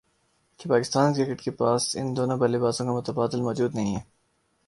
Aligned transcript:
کہ 0.59 0.69
پاکستان 0.69 1.13
کرکٹ 1.13 1.41
کے 1.41 1.51
پاس 1.51 1.81
ان 1.95 2.07
دونوں 2.17 2.37
بلے 2.37 2.59
بازوں 2.59 2.85
کا 2.85 2.93
متبادل 2.93 3.41
موجود 3.41 3.75
نہیں 3.75 3.95
ہے 3.95 4.01